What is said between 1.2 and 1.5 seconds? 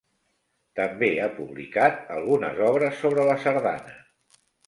ha